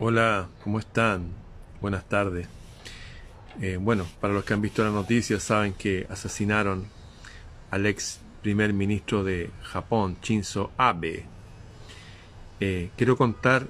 Hola, 0.00 0.46
¿cómo 0.62 0.78
están? 0.78 1.32
Buenas 1.80 2.08
tardes. 2.08 2.46
Eh, 3.60 3.78
bueno, 3.80 4.06
para 4.20 4.32
los 4.32 4.44
que 4.44 4.54
han 4.54 4.62
visto 4.62 4.84
la 4.84 4.90
noticia 4.90 5.40
saben 5.40 5.72
que 5.72 6.06
asesinaron 6.08 6.86
al 7.72 7.84
ex 7.84 8.20
primer 8.40 8.72
ministro 8.72 9.24
de 9.24 9.50
Japón, 9.60 10.16
Shinzo 10.22 10.70
Abe. 10.76 11.24
Eh, 12.60 12.90
quiero 12.96 13.16
contar 13.16 13.66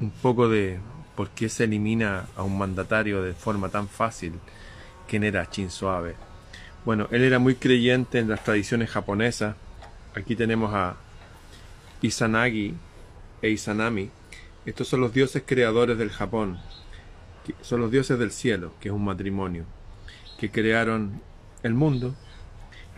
un 0.00 0.10
poco 0.10 0.48
de 0.48 0.80
por 1.14 1.30
qué 1.30 1.48
se 1.48 1.62
elimina 1.62 2.26
a 2.36 2.42
un 2.42 2.58
mandatario 2.58 3.22
de 3.22 3.32
forma 3.32 3.68
tan 3.68 3.86
fácil. 3.86 4.32
¿Quién 5.06 5.22
era 5.22 5.48
Shinzo 5.48 5.92
Abe? 5.92 6.16
Bueno, 6.84 7.06
él 7.12 7.22
era 7.22 7.38
muy 7.38 7.54
creyente 7.54 8.18
en 8.18 8.28
las 8.28 8.42
tradiciones 8.42 8.90
japonesas. 8.90 9.54
Aquí 10.16 10.34
tenemos 10.34 10.74
a 10.74 10.96
Izanagi 12.00 12.74
e 13.40 13.50
Izanami 13.50 14.10
estos 14.64 14.88
son 14.88 15.00
los 15.00 15.12
dioses 15.12 15.42
creadores 15.44 15.98
del 15.98 16.10
Japón. 16.10 16.58
son 17.62 17.80
los 17.80 17.90
dioses 17.90 18.18
del 18.18 18.30
cielo, 18.30 18.72
que 18.80 18.88
es 18.88 18.94
un 18.94 19.04
matrimonio, 19.04 19.64
que 20.38 20.50
crearon 20.50 21.20
el 21.64 21.74
mundo, 21.74 22.14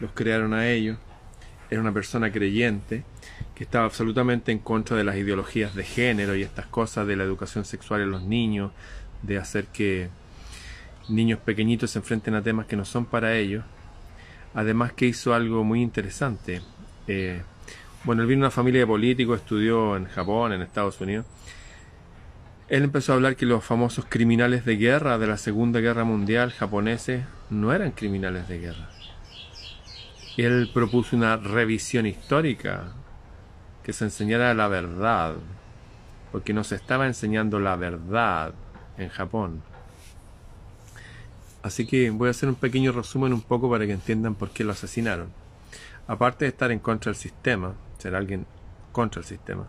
los 0.01 0.13
crearon 0.13 0.53
a 0.53 0.69
ellos. 0.69 0.99
Era 1.71 1.81
una 1.81 1.93
persona 1.93 2.31
creyente 2.31 3.05
que 3.55 3.65
estaba 3.65 3.87
absolutamente 3.87 4.53
en 4.53 4.59
contra 4.59 4.97
de 4.97 5.05
las 5.05 5.17
ideologías 5.17 5.75
de 5.75 5.85
género 5.85 6.37
y 6.37 6.43
estas 6.43 6.67
cosas 6.67 7.07
de 7.07 7.17
la 7.17 7.25
educación 7.25 7.65
sexual 7.65 8.03
en 8.03 8.11
los 8.11 8.23
niños, 8.23 8.73
de 9.23 9.39
hacer 9.39 9.67
que 9.67 10.11
niños 11.09 11.39
pequeñitos 11.39 11.93
se 11.93 11.99
enfrenten 11.99 12.35
a 12.35 12.43
temas 12.43 12.67
que 12.67 12.77
no 12.77 12.85
son 12.85 13.07
para 13.07 13.37
ellos. 13.37 13.65
Además 14.53 14.93
que 14.93 15.07
hizo 15.07 15.35
algo 15.35 15.65
muy 15.65 15.83
interesante. 15.83 16.61
Eh, 17.07 17.43
bueno, 18.05 18.23
él 18.23 18.29
vino 18.29 18.41
de 18.41 18.47
una 18.47 18.51
familia 18.51 18.83
de 18.83 18.87
políticos, 18.87 19.41
estudió 19.41 19.97
en 19.97 20.05
Japón, 20.05 20.53
en 20.53 20.61
Estados 20.61 21.01
Unidos. 21.01 21.25
Él 22.69 22.83
empezó 22.83 23.13
a 23.13 23.17
hablar 23.17 23.37
que 23.37 23.47
los 23.47 23.65
famosos 23.65 24.05
criminales 24.09 24.65
de 24.65 24.77
guerra 24.77 25.19
de 25.19 25.27
la 25.27 25.39
Segunda 25.39 25.81
Guerra 25.81 26.05
Mundial 26.05 26.51
japoneses 26.51 27.25
no 27.51 27.73
eran 27.73 27.93
criminales 27.93 28.49
de 28.49 28.59
guerra. 28.59 28.91
Él 30.37 30.71
propuso 30.73 31.17
una 31.17 31.37
revisión 31.37 32.07
histórica, 32.07 32.93
que 33.83 33.93
se 33.93 34.05
enseñara 34.05 34.53
la 34.55 34.69
verdad, 34.69 35.35
porque 36.33 36.53
nos 36.53 36.73
estaba 36.73 37.07
enseñando 37.07 37.61
la 37.61 37.77
verdad 37.77 38.55
en 38.99 39.09
Japón. 39.09 39.63
Así 41.63 41.87
que 41.87 42.11
voy 42.11 42.29
a 42.29 42.33
hacer 42.33 42.49
un 42.49 42.55
pequeño 42.55 42.93
resumen 42.93 43.33
un 43.33 43.43
poco 43.43 43.71
para 43.71 43.87
que 43.87 43.93
entiendan 43.93 44.35
por 44.35 44.51
qué 44.51 44.65
lo 44.65 44.73
asesinaron. 44.73 45.29
Aparte 46.07 46.45
de 46.45 46.51
estar 46.51 46.71
en 46.73 46.79
contra 46.79 47.13
del 47.13 47.21
sistema, 47.21 47.75
ser 48.05 48.15
alguien 48.15 48.47
contra 48.93 49.21
el 49.21 49.27
sistema, 49.27 49.67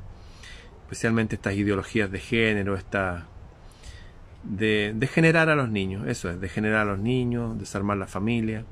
especialmente 0.83 1.36
estas 1.36 1.55
ideologías 1.55 2.11
de 2.11 2.19
género, 2.19 2.75
esta 2.75 3.28
de, 4.44 4.94
de, 4.94 5.08
generar 5.08 5.50
a 5.50 5.55
los 5.55 5.69
niños, 5.69 6.05
eso 6.08 6.30
es, 6.30 6.39
de 6.39 6.50
generar 6.50 6.81
a 6.81 6.91
los 6.91 7.00
niños, 7.00 7.58
desarmar 7.58 7.97
la 7.97 8.08
familia. 8.08 8.66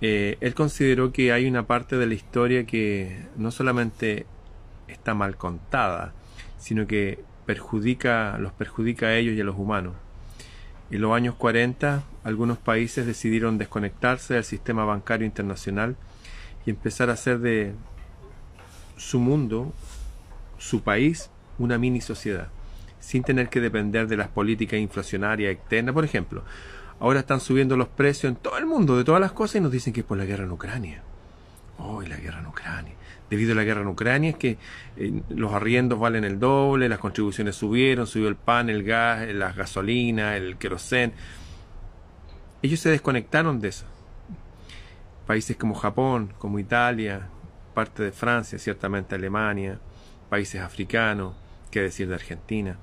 Eh, 0.00 0.36
él 0.40 0.54
consideró 0.54 1.12
que 1.12 1.32
hay 1.32 1.46
una 1.46 1.66
parte 1.66 1.96
de 1.96 2.06
la 2.06 2.14
historia 2.14 2.66
que 2.66 3.24
no 3.36 3.52
solamente 3.52 4.26
está 4.88 5.14
mal 5.14 5.36
contada, 5.36 6.12
sino 6.58 6.88
que 6.88 7.22
perjudica, 7.46 8.36
los 8.38 8.52
perjudica 8.52 9.06
a 9.06 9.16
ellos 9.16 9.34
y 9.34 9.40
a 9.40 9.44
los 9.44 9.56
humanos. 9.56 9.94
En 10.90 11.00
los 11.02 11.12
años 11.12 11.36
40, 11.36 12.02
algunos 12.24 12.58
países 12.58 13.06
decidieron 13.06 13.58
desconectarse 13.58 14.34
del 14.34 14.44
sistema 14.44 14.84
bancario 14.84 15.24
internacional 15.24 15.96
y 16.66 16.70
empezar 16.70 17.10
a 17.10 17.14
hacer 17.14 17.38
de 17.38 17.74
su 19.00 19.18
mundo 19.18 19.72
su 20.58 20.82
país 20.82 21.30
una 21.58 21.78
mini 21.78 22.00
sociedad, 22.00 22.48
sin 23.00 23.22
tener 23.22 23.48
que 23.48 23.60
depender 23.60 24.06
de 24.06 24.16
las 24.16 24.28
políticas 24.28 24.78
inflacionarias 24.78 25.52
externas. 25.52 25.94
Por 25.94 26.04
ejemplo, 26.04 26.44
ahora 27.00 27.20
están 27.20 27.40
subiendo 27.40 27.76
los 27.76 27.88
precios 27.88 28.30
en 28.30 28.36
todo 28.36 28.58
el 28.58 28.66
mundo 28.66 28.96
de 28.96 29.04
todas 29.04 29.20
las 29.20 29.32
cosas 29.32 29.56
y 29.56 29.60
nos 29.60 29.72
dicen 29.72 29.92
que 29.92 30.00
es 30.00 30.06
por 30.06 30.18
la 30.18 30.26
guerra 30.26 30.44
en 30.44 30.52
Ucrania. 30.52 31.02
Oh, 31.78 32.02
la 32.02 32.16
guerra 32.16 32.40
en 32.40 32.46
Ucrania. 32.46 32.92
Debido 33.30 33.52
a 33.52 33.54
la 33.54 33.64
guerra 33.64 33.80
en 33.80 33.88
Ucrania 33.88 34.30
es 34.30 34.36
que 34.36 34.58
eh, 34.96 35.22
los 35.30 35.52
arriendos 35.54 35.98
valen 35.98 36.24
el 36.24 36.38
doble, 36.38 36.88
las 36.88 36.98
contribuciones 36.98 37.56
subieron, 37.56 38.06
subió 38.06 38.28
el 38.28 38.36
pan, 38.36 38.68
el 38.68 38.82
gas, 38.82 39.26
la 39.32 39.52
gasolina, 39.52 40.36
el 40.36 40.58
querosén. 40.58 41.12
Ellos 42.60 42.80
se 42.80 42.90
desconectaron 42.90 43.60
de 43.60 43.68
eso. 43.68 43.86
Países 45.26 45.56
como 45.56 45.74
Japón, 45.74 46.34
como 46.38 46.58
Italia, 46.58 47.28
parte 47.80 48.02
de 48.02 48.12
Francia, 48.12 48.58
ciertamente 48.58 49.14
Alemania, 49.14 49.78
países 50.28 50.60
africanos, 50.60 51.34
qué 51.70 51.80
decir 51.80 52.08
de 52.08 52.14
Argentina, 52.14 52.76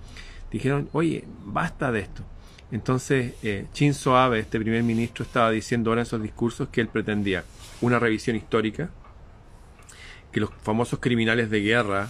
dijeron, 0.50 0.90
oye, 0.92 1.24
basta 1.46 1.92
de 1.92 2.00
esto. 2.00 2.24
Entonces, 2.72 3.36
eh, 3.44 3.68
este 3.72 4.60
primer 4.60 4.82
ministro, 4.82 5.24
estaba 5.24 5.52
diciendo 5.52 5.92
ahora 5.92 6.02
en 6.02 6.08
esos 6.08 6.20
discursos 6.20 6.70
que 6.70 6.82
él 6.82 6.88
pretendía 6.88 7.44
una 7.80 8.00
revisión 8.00 8.36
histórica, 8.36 8.90
que 10.32 10.40
los 10.40 10.50
famosos 10.64 10.98
criminales 10.98 11.52
de 11.52 11.62
guerra 11.62 12.08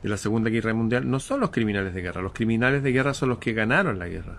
de 0.00 0.08
la 0.08 0.16
Segunda 0.16 0.50
Guerra 0.50 0.72
Mundial 0.72 1.10
no 1.10 1.18
son 1.18 1.40
los 1.40 1.50
criminales 1.50 1.94
de 1.94 2.00
guerra, 2.00 2.22
los 2.22 2.32
criminales 2.32 2.84
de 2.84 2.92
guerra 2.92 3.12
son 3.12 3.30
los 3.30 3.38
que 3.38 3.54
ganaron 3.54 3.98
la 3.98 4.06
guerra. 4.06 4.38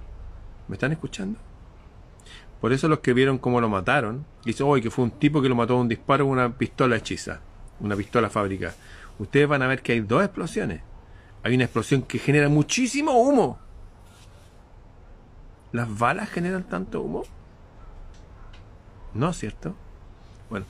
¿Me 0.70 0.76
están 0.76 0.94
escuchando? 0.94 1.38
Por 2.62 2.72
eso 2.72 2.88
los 2.88 3.00
que 3.00 3.12
vieron 3.12 3.38
cómo 3.38 3.60
lo 3.60 3.68
mataron, 3.68 4.26
dicen, 4.46 4.66
oye, 4.66 4.82
que 4.82 4.92
fue 4.92 5.04
un 5.04 5.12
tipo 5.12 5.42
que 5.42 5.50
lo 5.50 5.56
mató 5.56 5.74
de 5.74 5.82
un 5.82 5.90
disparo 5.90 6.24
con 6.24 6.32
una 6.38 6.58
pistola 6.58 6.96
hechiza, 6.96 7.42
una 7.82 7.96
pistola 7.96 8.30
fábrica 8.30 8.74
ustedes 9.22 9.48
van 9.48 9.62
a 9.62 9.68
ver 9.68 9.82
que 9.82 9.94
hay 9.94 10.02
dos 10.02 10.24
explosiones. 10.24 10.82
Hay 11.44 11.56
una 11.56 11.66
explosión 11.66 12.02
que 12.04 12.20
genera 12.20 12.50
muchísimo 12.50 13.14
humo. 13.14 13.60
¿Las 15.72 15.98
balas 15.98 16.30
generan 16.30 16.64
tanto 16.64 17.02
humo? 17.02 17.24
No, 19.14 19.32
¿cierto? 19.34 19.76
Bueno, 20.50 20.66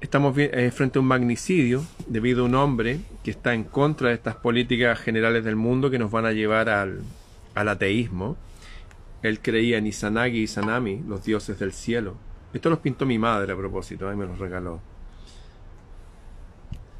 estamos 0.00 0.36
eh, 0.36 0.70
frente 0.70 0.98
a 0.98 1.02
un 1.02 1.08
magnicidio 1.08 1.84
debido 2.06 2.42
a 2.42 2.46
un 2.46 2.54
hombre 2.54 3.00
que 3.22 3.30
está 3.30 3.54
en 3.54 3.64
contra 3.64 4.08
de 4.08 4.14
estas 4.14 4.36
políticas 4.36 4.98
generales 4.98 5.44
del 5.44 5.56
mundo 5.56 5.90
que 5.90 5.98
nos 5.98 6.10
van 6.10 6.26
a 6.26 6.32
llevar 6.32 6.68
al, 6.68 7.02
al 7.54 7.68
ateísmo. 7.68 8.36
Él 9.22 9.40
creía 9.40 9.78
en 9.78 9.86
Izanagi 9.86 10.38
y 10.38 10.42
Izanami, 10.42 11.02
los 11.06 11.24
dioses 11.24 11.58
del 11.58 11.72
cielo. 11.72 12.16
Esto 12.52 12.70
los 12.70 12.78
pintó 12.78 13.06
mi 13.06 13.18
madre 13.18 13.52
a 13.52 13.56
propósito, 13.56 14.08
ahí 14.08 14.16
me 14.16 14.26
los 14.26 14.38
regaló 14.38 14.80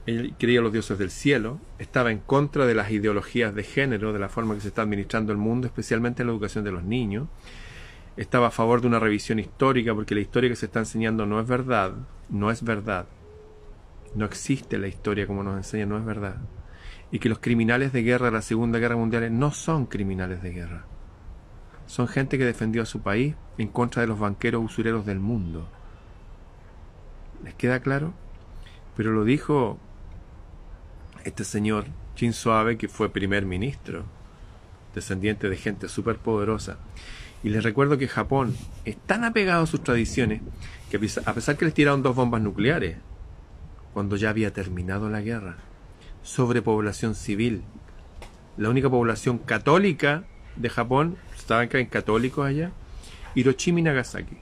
él 0.06 0.34
creía 0.38 0.60
los 0.60 0.72
dioses 0.72 0.98
del 0.98 1.10
cielo, 1.10 1.58
estaba 1.78 2.12
en 2.12 2.18
contra 2.18 2.64
de 2.64 2.74
las 2.74 2.90
ideologías 2.90 3.54
de 3.54 3.64
género, 3.64 4.12
de 4.12 4.20
la 4.20 4.28
forma 4.28 4.54
que 4.54 4.60
se 4.60 4.68
está 4.68 4.82
administrando 4.82 5.32
el 5.32 5.38
mundo, 5.38 5.66
especialmente 5.66 6.22
en 6.22 6.28
la 6.28 6.32
educación 6.32 6.64
de 6.64 6.70
los 6.70 6.84
niños, 6.84 7.28
estaba 8.16 8.46
a 8.46 8.50
favor 8.52 8.80
de 8.80 8.86
una 8.86 9.00
revisión 9.00 9.38
histórica, 9.40 9.94
porque 9.94 10.14
la 10.14 10.20
historia 10.20 10.48
que 10.48 10.56
se 10.56 10.66
está 10.66 10.78
enseñando 10.78 11.26
no 11.26 11.40
es 11.40 11.46
verdad, 11.46 11.92
no 12.28 12.50
es 12.50 12.62
verdad, 12.62 13.06
no 14.14 14.24
existe 14.24 14.78
la 14.78 14.86
historia 14.86 15.26
como 15.26 15.42
nos 15.42 15.56
enseña, 15.56 15.86
no 15.86 15.98
es 15.98 16.04
verdad, 16.04 16.36
y 17.10 17.18
que 17.18 17.28
los 17.28 17.40
criminales 17.40 17.92
de 17.92 18.02
guerra 18.02 18.26
de 18.26 18.32
la 18.32 18.42
Segunda 18.42 18.78
Guerra 18.78 18.96
Mundial 18.96 19.36
no 19.36 19.50
son 19.50 19.86
criminales 19.86 20.40
de 20.40 20.52
guerra, 20.52 20.86
son 21.86 22.06
gente 22.06 22.38
que 22.38 22.44
defendió 22.44 22.82
a 22.82 22.86
su 22.86 23.00
país 23.00 23.34
en 23.58 23.68
contra 23.68 24.02
de 24.02 24.08
los 24.08 24.18
banqueros 24.18 24.64
usureros 24.64 25.04
del 25.04 25.18
mundo. 25.18 25.68
¿Les 27.44 27.54
queda 27.54 27.80
claro? 27.80 28.12
Pero 28.96 29.12
lo 29.12 29.24
dijo 29.24 29.78
este 31.26 31.44
señor 31.44 31.86
Shinzo 32.14 32.54
Abe, 32.54 32.78
que 32.78 32.88
fue 32.88 33.10
primer 33.10 33.44
ministro, 33.44 34.04
descendiente 34.94 35.48
de 35.48 35.56
gente 35.56 35.88
súper 35.88 36.16
poderosa. 36.16 36.78
Y 37.42 37.50
les 37.50 37.64
recuerdo 37.64 37.98
que 37.98 38.08
Japón 38.08 38.56
es 38.84 38.96
tan 38.96 39.24
apegado 39.24 39.64
a 39.64 39.66
sus 39.66 39.82
tradiciones 39.82 40.40
que 40.90 40.96
a 40.96 41.34
pesar 41.34 41.56
que 41.56 41.64
les 41.64 41.74
tiraron 41.74 42.02
dos 42.02 42.14
bombas 42.14 42.40
nucleares, 42.40 42.96
cuando 43.92 44.16
ya 44.16 44.30
había 44.30 44.52
terminado 44.52 45.10
la 45.10 45.20
guerra, 45.20 45.56
sobre 46.22 46.62
población 46.62 47.14
civil, 47.14 47.62
la 48.56 48.70
única 48.70 48.88
población 48.88 49.38
católica 49.38 50.24
de 50.54 50.70
Japón, 50.70 51.16
estaban 51.36 51.68
en 51.72 51.86
católicos 51.86 52.46
allá, 52.46 52.70
Hiroshima 53.34 53.80
y 53.80 53.82
Nagasaki. 53.82 54.38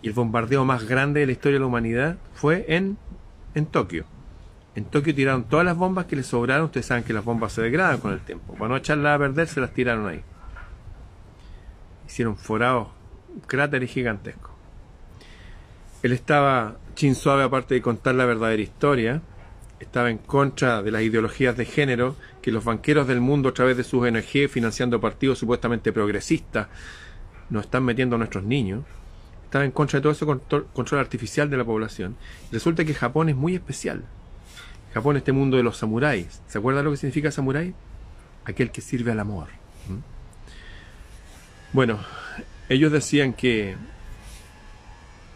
Y 0.00 0.08
el 0.08 0.14
bombardeo 0.14 0.64
más 0.64 0.84
grande 0.84 1.20
de 1.20 1.26
la 1.26 1.32
historia 1.32 1.56
de 1.56 1.60
la 1.60 1.66
humanidad 1.66 2.16
fue 2.34 2.64
en, 2.68 2.96
en 3.54 3.66
Tokio. 3.66 4.06
En 4.78 4.84
Tokio 4.84 5.12
tiraron 5.12 5.42
todas 5.42 5.66
las 5.66 5.76
bombas 5.76 6.06
que 6.06 6.14
les 6.14 6.26
sobraron. 6.26 6.66
Ustedes 6.66 6.86
saben 6.86 7.02
que 7.02 7.12
las 7.12 7.24
bombas 7.24 7.52
se 7.52 7.62
degradan 7.62 7.98
con 7.98 8.12
el 8.12 8.20
tiempo. 8.20 8.54
Para 8.54 8.68
no 8.68 8.76
echarlas 8.76 9.16
a 9.16 9.18
perder, 9.18 9.48
se 9.48 9.60
las 9.60 9.74
tiraron 9.74 10.06
ahí. 10.06 10.22
Hicieron 12.06 12.36
forados, 12.36 12.86
cráteres 13.48 13.90
gigantescos. 13.90 14.52
Él 16.04 16.12
estaba, 16.12 16.76
chin 16.94 17.16
suave, 17.16 17.42
aparte 17.42 17.74
de 17.74 17.82
contar 17.82 18.14
la 18.14 18.24
verdadera 18.24 18.62
historia, 18.62 19.20
estaba 19.80 20.10
en 20.10 20.18
contra 20.18 20.80
de 20.80 20.92
las 20.92 21.02
ideologías 21.02 21.56
de 21.56 21.64
género 21.64 22.14
que 22.40 22.52
los 22.52 22.62
banqueros 22.62 23.08
del 23.08 23.20
mundo, 23.20 23.48
a 23.48 23.54
través 23.54 23.76
de 23.76 23.82
sus 23.82 24.00
ONG, 24.00 24.48
financiando 24.48 25.00
partidos 25.00 25.40
supuestamente 25.40 25.92
progresistas, 25.92 26.68
nos 27.50 27.64
están 27.64 27.82
metiendo 27.82 28.14
a 28.14 28.20
nuestros 28.20 28.44
niños. 28.44 28.84
Estaba 29.42 29.64
en 29.64 29.72
contra 29.72 29.98
de 29.98 30.02
todo 30.04 30.12
eso 30.12 30.24
control 30.72 31.00
artificial 31.00 31.50
de 31.50 31.56
la 31.56 31.64
población. 31.64 32.14
Resulta 32.52 32.84
que 32.84 32.94
Japón 32.94 33.28
es 33.28 33.34
muy 33.34 33.56
especial 33.56 34.04
Japón, 34.94 35.16
este 35.16 35.32
mundo 35.32 35.56
de 35.56 35.62
los 35.62 35.76
samuráis. 35.76 36.40
¿Se 36.46 36.58
acuerda 36.58 36.82
lo 36.82 36.90
que 36.90 36.96
significa 36.96 37.30
samurái? 37.30 37.74
Aquel 38.44 38.70
que 38.70 38.80
sirve 38.80 39.12
al 39.12 39.20
amor. 39.20 39.48
Bueno, 41.72 41.98
ellos 42.68 42.90
decían 42.90 43.34
que 43.34 43.76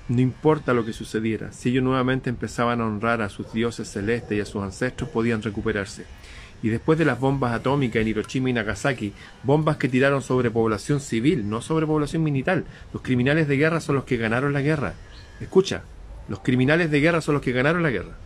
no 0.08 0.20
importa 0.20 0.72
lo 0.72 0.84
que 0.84 0.93
sucediera, 0.93 1.52
si 1.52 1.70
ellos 1.70 1.84
nuevamente 1.84 2.31
empezaban 2.31 2.81
a 2.81 2.87
honrar 2.87 3.22
a 3.22 3.28
sus 3.28 3.52
dioses 3.52 3.88
celestes 3.88 4.37
y 4.37 4.40
a 4.40 4.46
sus 4.46 4.62
ancestros, 4.62 5.10
podían 5.10 5.43
recuperarse. 5.43 6.06
Y 6.62 6.69
después 6.69 6.98
de 6.98 7.05
las 7.05 7.19
bombas 7.19 7.52
atómicas 7.52 8.00
en 8.00 8.08
Hiroshima 8.08 8.50
y 8.50 8.52
Nagasaki, 8.52 9.12
bombas 9.43 9.76
que 9.76 9.88
tiraron 9.88 10.22
sobre 10.22 10.50
población 10.50 11.00
civil, 11.00 11.48
no 11.48 11.60
sobre 11.60 11.87
población 11.87 12.22
militar, 12.22 12.64
los 12.93 13.02
criminales 13.02 13.48
de 13.48 13.56
guerra 13.56 13.81
son 13.81 13.96
los 13.96 14.05
que 14.05 14.16
ganaron 14.16 14.52
la 14.52 14.62
guerra. 14.62 14.94
Escucha, 15.40 15.82
los 16.28 16.40
criminales 16.40 16.90
de 16.90 17.00
guerra 17.00 17.20
son 17.20 17.34
los 17.34 17.43
que 17.43 17.52
ganaron 17.52 17.82
la 17.82 17.90
guerra. 17.90 18.16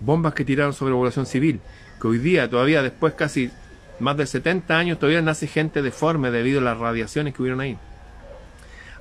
Bombas 0.00 0.34
que 0.34 0.44
tiraron 0.44 0.72
sobre 0.72 0.94
población 0.94 1.26
civil, 1.26 1.60
que 2.00 2.06
hoy 2.06 2.18
día, 2.18 2.48
todavía 2.48 2.82
después 2.82 3.14
casi 3.14 3.50
más 4.00 4.16
de 4.16 4.26
70 4.26 4.78
años, 4.78 4.98
todavía 4.98 5.22
nace 5.22 5.46
gente 5.46 5.82
deforme 5.82 6.30
debido 6.30 6.60
a 6.60 6.62
las 6.62 6.78
radiaciones 6.78 7.34
que 7.34 7.42
hubieron 7.42 7.60
ahí. 7.60 7.76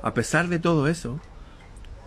A 0.02 0.14
pesar 0.14 0.48
de 0.48 0.60
todo 0.60 0.88
eso, 0.88 1.20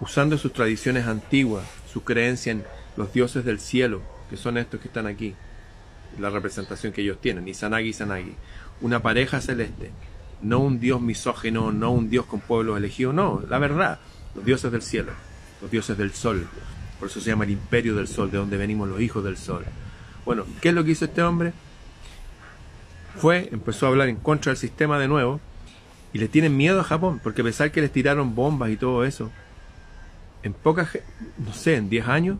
usando 0.00 0.38
sus 0.38 0.52
tradiciones 0.52 1.06
antiguas, 1.06 1.64
su 1.92 2.02
creencia 2.02 2.52
en 2.52 2.64
los 2.96 3.12
dioses 3.12 3.44
del 3.44 3.60
cielo, 3.60 4.02
que 4.28 4.36
son 4.36 4.58
estos 4.58 4.80
que 4.80 4.88
están 4.88 5.06
aquí, 5.06 5.34
la 6.18 6.30
representación 6.30 6.92
que 6.92 7.02
ellos 7.02 7.20
tienen, 7.20 7.46
Izanagi 7.46 7.86
y 7.86 7.90
Izanagi, 7.90 8.34
una 8.80 9.00
pareja 9.00 9.40
celeste, 9.40 9.90
no 10.42 10.58
un 10.60 10.80
dios 10.80 11.00
misógeno, 11.00 11.70
no 11.70 11.90
un 11.92 12.10
dios 12.10 12.26
con 12.26 12.40
pueblos 12.40 12.76
elegidos, 12.78 13.14
no, 13.14 13.42
la 13.48 13.58
verdad, 13.58 14.00
los 14.34 14.44
dioses 14.44 14.72
del 14.72 14.82
cielo, 14.82 15.12
los 15.60 15.70
dioses 15.70 15.96
del 15.96 16.12
sol, 16.12 16.48
por 17.00 17.08
eso 17.08 17.20
se 17.20 17.30
llama 17.30 17.44
el 17.44 17.50
imperio 17.50 17.96
del 17.96 18.06
sol, 18.06 18.30
de 18.30 18.38
donde 18.38 18.56
venimos 18.56 18.88
los 18.88 19.00
hijos 19.00 19.24
del 19.24 19.36
sol. 19.36 19.64
Bueno, 20.24 20.44
¿qué 20.60 20.68
es 20.68 20.74
lo 20.74 20.84
que 20.84 20.92
hizo 20.92 21.06
este 21.06 21.22
hombre? 21.22 21.52
Fue, 23.16 23.48
empezó 23.50 23.86
a 23.86 23.88
hablar 23.88 24.08
en 24.08 24.16
contra 24.16 24.50
del 24.50 24.58
sistema 24.58 24.98
de 24.98 25.08
nuevo, 25.08 25.40
y 26.12 26.18
le 26.18 26.28
tienen 26.28 26.56
miedo 26.56 26.80
a 26.80 26.84
Japón, 26.84 27.20
porque 27.22 27.40
a 27.40 27.44
pesar 27.44 27.72
que 27.72 27.80
les 27.80 27.90
tiraron 27.90 28.34
bombas 28.34 28.70
y 28.70 28.76
todo 28.76 29.04
eso, 29.04 29.30
en 30.42 30.52
pocas, 30.52 30.98
no 31.38 31.52
sé, 31.52 31.76
en 31.76 31.88
10 31.88 32.08
años, 32.08 32.38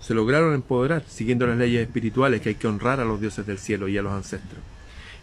se 0.00 0.14
lograron 0.14 0.54
empoderar 0.54 1.04
siguiendo 1.08 1.46
las 1.46 1.56
leyes 1.56 1.86
espirituales 1.86 2.40
que 2.40 2.50
hay 2.50 2.54
que 2.54 2.66
honrar 2.66 3.00
a 3.00 3.04
los 3.04 3.20
dioses 3.20 3.46
del 3.46 3.58
cielo 3.58 3.88
y 3.88 3.98
a 3.98 4.02
los 4.02 4.12
ancestros. 4.12 4.60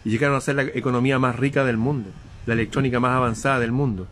Y 0.04 0.10
llegaron 0.10 0.36
a 0.36 0.40
ser 0.40 0.56
la 0.56 0.62
economía 0.62 1.18
más 1.18 1.36
rica 1.36 1.64
del 1.64 1.76
mundo, 1.76 2.10
la 2.46 2.54
electrónica 2.54 3.00
más 3.00 3.12
avanzada 3.12 3.60
del 3.60 3.72
mundo. 3.72 4.08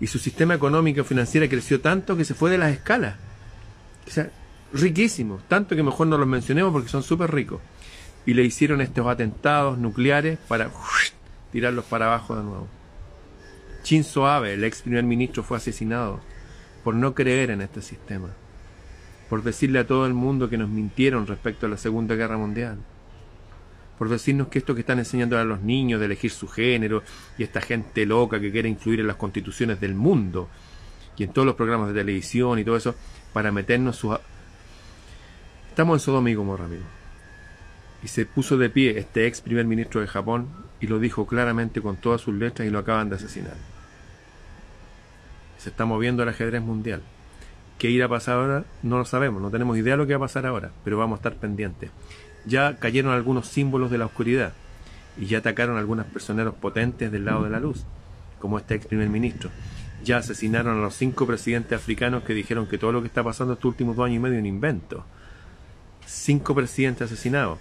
Y 0.00 0.06
su 0.06 0.18
sistema 0.18 0.54
económico 0.54 1.00
y 1.00 1.04
financiero 1.04 1.48
creció 1.48 1.80
tanto 1.80 2.16
que 2.16 2.24
se 2.24 2.34
fue 2.34 2.50
de 2.50 2.58
las 2.58 2.72
escalas. 2.72 3.16
O 4.06 4.10
sea, 4.10 4.30
riquísimos, 4.72 5.42
tanto 5.48 5.74
que 5.76 5.82
mejor 5.82 6.06
no 6.06 6.18
los 6.18 6.28
mencionemos 6.28 6.72
porque 6.72 6.88
son 6.88 7.02
súper 7.02 7.32
ricos. 7.32 7.60
Y 8.24 8.34
le 8.34 8.42
hicieron 8.42 8.80
estos 8.80 9.06
atentados 9.06 9.78
nucleares 9.78 10.38
para 10.48 10.70
tirarlos 11.52 11.84
para 11.84 12.06
abajo 12.06 12.36
de 12.36 12.42
nuevo. 12.42 12.68
Shinzo 13.84 14.26
Abe, 14.26 14.54
el 14.54 14.64
ex 14.64 14.82
primer 14.82 15.04
ministro, 15.04 15.44
fue 15.44 15.56
asesinado 15.58 16.20
por 16.82 16.94
no 16.94 17.14
creer 17.14 17.50
en 17.50 17.62
este 17.62 17.82
sistema, 17.82 18.30
por 19.28 19.42
decirle 19.42 19.78
a 19.78 19.86
todo 19.86 20.06
el 20.06 20.14
mundo 20.14 20.50
que 20.50 20.58
nos 20.58 20.68
mintieron 20.68 21.26
respecto 21.26 21.66
a 21.66 21.68
la 21.68 21.76
Segunda 21.76 22.16
Guerra 22.16 22.36
Mundial, 22.36 22.78
por 23.96 24.08
decirnos 24.08 24.48
que 24.48 24.58
esto 24.58 24.74
que 24.74 24.80
están 24.80 24.98
enseñando 24.98 25.38
a 25.38 25.44
los 25.44 25.62
niños 25.62 26.00
de 26.00 26.06
elegir 26.06 26.30
su 26.30 26.48
género 26.48 27.02
y 27.38 27.44
esta 27.44 27.60
gente 27.60 28.06
loca 28.06 28.40
que 28.40 28.50
quiere 28.52 28.68
influir 28.68 29.00
en 29.00 29.06
las 29.06 29.16
constituciones 29.16 29.80
del 29.80 29.94
mundo 29.94 30.48
y 31.16 31.24
en 31.24 31.32
todos 31.32 31.46
los 31.46 31.54
programas 31.54 31.88
de 31.88 31.94
televisión 31.94 32.58
y 32.58 32.64
todo 32.64 32.76
eso 32.76 32.94
para 33.32 33.52
meternos 33.52 33.96
su... 33.96 34.16
Estamos 35.68 36.00
en 36.00 36.04
Sodoma 36.04 36.30
y 36.30 36.34
Gomorra, 36.34 36.64
amigo. 36.64 36.84
Y 38.02 38.08
se 38.08 38.26
puso 38.26 38.56
de 38.56 38.70
pie 38.70 38.98
este 38.98 39.26
ex 39.26 39.40
primer 39.40 39.66
ministro 39.66 40.00
de 40.00 40.06
Japón 40.06 40.48
y 40.80 40.86
lo 40.86 40.98
dijo 40.98 41.26
claramente 41.26 41.80
con 41.80 41.96
todas 41.96 42.20
sus 42.20 42.34
letras 42.34 42.66
y 42.66 42.70
lo 42.70 42.78
acaban 42.78 43.08
de 43.08 43.16
asesinar 43.16 43.56
se 45.66 45.70
está 45.70 45.84
moviendo 45.84 46.22
el 46.22 46.28
ajedrez 46.28 46.62
mundial. 46.62 47.02
¿Qué 47.76 47.90
irá 47.90 48.06
a 48.06 48.08
pasar 48.08 48.36
ahora? 48.36 48.64
No 48.84 48.98
lo 48.98 49.04
sabemos, 49.04 49.42
no 49.42 49.50
tenemos 49.50 49.76
idea 49.76 49.94
de 49.94 49.96
lo 49.96 50.06
que 50.06 50.14
va 50.14 50.18
a 50.18 50.28
pasar 50.28 50.46
ahora, 50.46 50.70
pero 50.84 50.96
vamos 50.96 51.16
a 51.16 51.18
estar 51.18 51.34
pendientes. 51.34 51.90
Ya 52.46 52.76
cayeron 52.76 53.12
algunos 53.12 53.48
símbolos 53.48 53.90
de 53.90 53.98
la 53.98 54.06
oscuridad 54.06 54.52
y 55.18 55.26
ya 55.26 55.38
atacaron 55.38 55.76
algunos 55.76 56.06
personeros 56.06 56.54
potentes 56.54 57.10
del 57.10 57.24
lado 57.24 57.42
de 57.42 57.50
la 57.50 57.58
luz, 57.58 57.84
como 58.38 58.58
este 58.58 58.76
ex 58.76 58.86
primer 58.86 59.08
ministro. 59.08 59.50
Ya 60.06 60.18
asesinaron 60.18 60.78
a 60.78 60.80
los 60.80 60.94
cinco 60.94 61.26
presidentes 61.26 61.76
africanos 61.76 62.22
que 62.22 62.32
dijeron 62.32 62.68
que 62.68 62.78
todo 62.78 62.92
lo 62.92 63.00
que 63.02 63.08
está 63.08 63.24
pasando 63.24 63.54
estos 63.54 63.68
últimos 63.68 63.96
dos 63.96 64.06
años 64.06 64.18
y 64.18 64.20
medio 64.20 64.36
es 64.36 64.40
un 64.40 64.46
invento. 64.46 65.04
Cinco 66.06 66.54
presidentes 66.54 67.10
asesinados. 67.10 67.58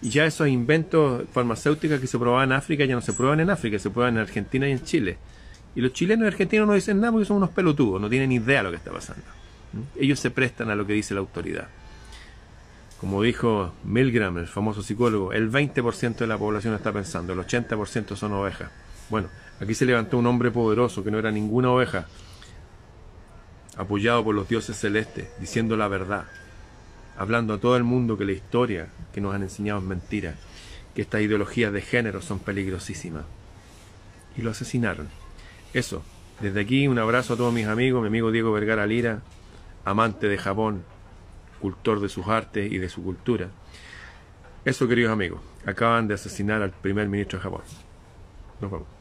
Y 0.00 0.08
ya 0.08 0.24
esos 0.24 0.48
inventos 0.48 1.24
farmacéuticos 1.30 2.00
que 2.00 2.06
se 2.06 2.18
probaban 2.18 2.52
en 2.52 2.56
África 2.56 2.86
ya 2.86 2.94
no 2.94 3.02
se 3.02 3.12
prueban 3.12 3.40
en 3.40 3.50
África, 3.50 3.78
se 3.78 3.90
prueban 3.90 4.14
en 4.14 4.22
Argentina 4.22 4.66
y 4.66 4.72
en 4.72 4.82
Chile. 4.82 5.18
Y 5.74 5.82
los 5.82 5.92
chilenos 5.92 6.24
y 6.24 6.28
argentinos 6.28 6.66
no 6.66 6.72
dicen 6.72 7.00
nada 7.00 7.12
porque 7.12 7.26
son 7.26 7.36
unos 7.36 7.50
pelotudos, 7.50 8.00
no 8.00 8.08
tienen 8.08 8.32
idea 8.32 8.60
de 8.60 8.64
lo 8.64 8.70
que 8.70 8.78
está 8.78 8.90
pasando. 8.90 9.24
Ellos 10.00 10.18
se 10.18 10.30
prestan 10.30 10.70
a 10.70 10.74
lo 10.74 10.86
que 10.86 10.94
dice 10.94 11.12
la 11.12 11.20
autoridad. 11.20 11.68
Como 12.98 13.20
dijo 13.20 13.74
Milgram, 13.84 14.38
el 14.38 14.46
famoso 14.46 14.82
psicólogo, 14.82 15.34
el 15.34 15.52
20% 15.52 16.16
de 16.16 16.26
la 16.26 16.38
población 16.38 16.72
está 16.72 16.92
pensando, 16.92 17.34
el 17.34 17.40
80% 17.40 18.16
son 18.16 18.32
ovejas. 18.32 18.70
Bueno, 19.10 19.28
aquí 19.60 19.74
se 19.74 19.86
levantó 19.86 20.18
un 20.18 20.26
hombre 20.26 20.50
poderoso 20.50 21.04
que 21.04 21.10
no 21.10 21.18
era 21.18 21.30
ninguna 21.30 21.70
oveja, 21.70 22.06
apoyado 23.76 24.24
por 24.24 24.34
los 24.34 24.48
dioses 24.48 24.76
celestes, 24.78 25.28
diciendo 25.40 25.76
la 25.76 25.88
verdad, 25.88 26.24
hablando 27.16 27.54
a 27.54 27.58
todo 27.58 27.76
el 27.76 27.84
mundo 27.84 28.16
que 28.16 28.24
la 28.24 28.32
historia 28.32 28.88
que 29.12 29.20
nos 29.20 29.34
han 29.34 29.42
enseñado 29.42 29.80
es 29.80 29.86
mentira, 29.86 30.34
que 30.94 31.02
estas 31.02 31.22
ideologías 31.22 31.72
de 31.72 31.80
género 31.80 32.22
son 32.22 32.38
peligrosísimas. 32.38 33.24
Y 34.36 34.42
lo 34.42 34.50
asesinaron. 34.50 35.08
Eso, 35.72 36.02
desde 36.40 36.60
aquí 36.60 36.88
un 36.88 36.98
abrazo 36.98 37.34
a 37.34 37.36
todos 37.36 37.52
mis 37.52 37.66
amigos, 37.66 38.02
mi 38.02 38.08
amigo 38.08 38.30
Diego 38.30 38.52
Vergara 38.52 38.86
Lira, 38.86 39.22
amante 39.84 40.28
de 40.28 40.38
Japón, 40.38 40.82
cultor 41.60 42.00
de 42.00 42.08
sus 42.08 42.26
artes 42.28 42.70
y 42.70 42.78
de 42.78 42.88
su 42.88 43.02
cultura. 43.02 43.48
Eso, 44.64 44.88
queridos 44.88 45.12
amigos, 45.12 45.40
acaban 45.66 46.08
de 46.08 46.14
asesinar 46.14 46.62
al 46.62 46.70
primer 46.70 47.08
ministro 47.08 47.38
de 47.38 47.42
Japón. 47.42 47.62
Nos 48.60 48.70
vemos. 48.70 48.93